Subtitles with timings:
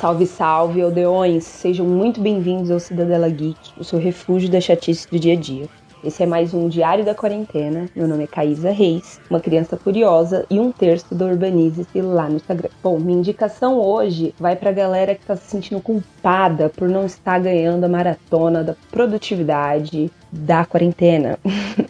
[0.00, 1.44] Salve, salve, aldeões!
[1.44, 5.66] Sejam muito bem-vindos ao Cidadela Geek, o seu refúgio da chatice do dia a dia.
[6.04, 7.86] Esse é mais um Diário da Quarentena.
[7.96, 12.36] Meu nome é Caísa Reis, uma criança curiosa e um terço do Urbanize-se lá no
[12.36, 12.68] Instagram.
[12.82, 17.40] Bom, minha indicação hoje vai pra galera que tá se sentindo culpada por não estar
[17.40, 21.38] ganhando a maratona da produtividade da quarentena.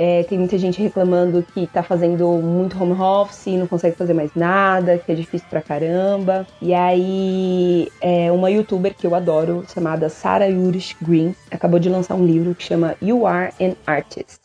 [0.00, 4.32] É, tem muita gente reclamando que tá fazendo muito home office, não consegue fazer mais
[4.32, 6.46] nada, que é difícil pra caramba.
[6.62, 12.14] E aí, é, uma youtuber que eu adoro, chamada Sarah Yurish Green, acabou de lançar
[12.14, 14.38] um livro que chama You Are an Artist.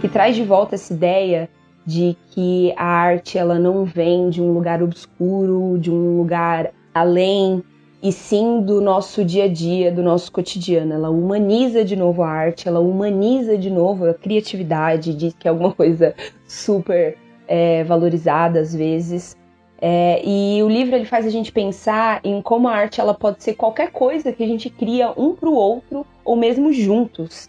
[0.00, 1.48] Que traz de volta essa ideia
[1.86, 7.62] de que a arte ela não vem de um lugar obscuro, de um lugar além
[8.02, 10.94] e sim do nosso dia a dia, do nosso cotidiano.
[10.94, 15.50] Ela humaniza de novo a arte, ela humaniza de novo a criatividade, diz que é
[15.50, 16.14] alguma coisa
[16.46, 19.36] super é, valorizada às vezes.
[19.82, 23.42] É, e o livro ele faz a gente pensar em como a arte ela pode
[23.42, 27.48] ser qualquer coisa que a gente cria um para o outro ou mesmo juntos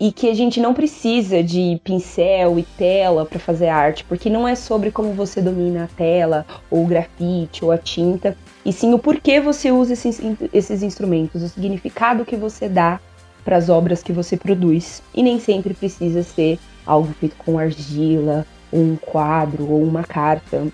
[0.00, 4.46] e que a gente não precisa de pincel e tela para fazer arte, porque não
[4.46, 8.36] é sobre como você domina a tela ou o grafite ou a tinta,
[8.68, 10.20] e sim o porquê você usa esses,
[10.52, 13.00] esses instrumentos, o significado que você dá
[13.42, 15.02] para as obras que você produz.
[15.14, 20.66] E nem sempre precisa ser algo feito com argila, ou um quadro, ou uma carta.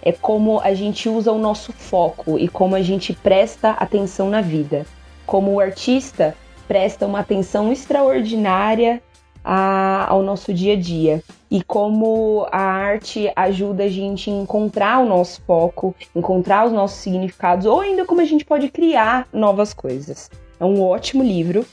[0.00, 4.40] É como a gente usa o nosso foco e como a gente presta atenção na
[4.40, 4.86] vida.
[5.26, 6.36] Como o artista
[6.68, 9.02] presta uma atenção extraordinária
[9.44, 15.00] a, ao nosso dia a dia e como a arte ajuda a gente a encontrar
[15.00, 19.74] o nosso foco, encontrar os nossos significados, ou ainda como a gente pode criar novas
[19.74, 20.30] coisas.
[20.58, 21.66] É um ótimo livro.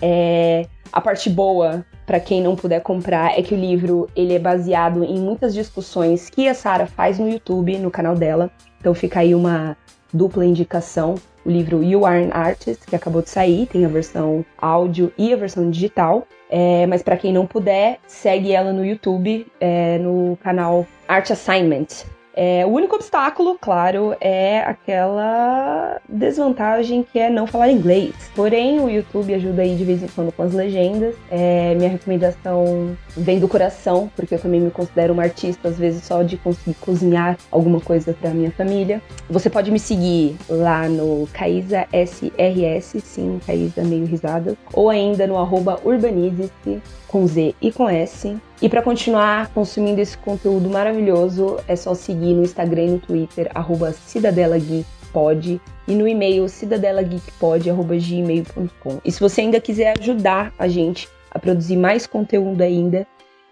[0.00, 4.38] É, a parte boa para quem não puder comprar é que o livro ele é
[4.38, 8.50] baseado em muitas discussões que a Sara faz no YouTube, no canal dela.
[8.78, 9.76] Então fica aí uma
[10.12, 11.14] dupla indicação.
[11.44, 15.32] O livro You Are an Artist, que acabou de sair, tem a versão áudio e
[15.32, 16.26] a versão digital.
[16.48, 22.04] É, mas para quem não puder, segue ela no YouTube, é, no canal Art Assignment.
[22.34, 28.14] É, o único obstáculo, claro, é aquela desvantagem que é não falar inglês.
[28.34, 31.14] Porém, o YouTube ajuda aí de vez em quando com as legendas.
[31.30, 36.04] É, minha recomendação vem do coração, porque eu também me considero uma artista, às vezes
[36.04, 39.02] só de conseguir cozinhar alguma coisa para minha família.
[39.28, 45.36] Você pode me seguir lá no Caísa SRS, sim, Caísa meio risada, ou ainda no
[45.36, 48.36] arroba urbanize-se com Z e com S.
[48.60, 53.50] E para continuar consumindo esse conteúdo maravilhoso, é só seguir no Instagram e no Twitter,
[53.54, 55.58] arroba cidadelageekpod
[55.88, 59.00] e no e-mail cidadelageekpod.gmail.com.
[59.04, 63.06] E se você ainda quiser ajudar a gente a produzir mais conteúdo ainda,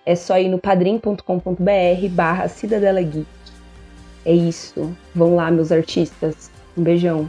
[0.06, 3.26] é só ir no padrim.com.br barra Cidadela Geek.
[4.24, 4.94] É isso.
[5.14, 6.50] Vão lá, meus artistas.
[6.76, 7.28] Um beijão.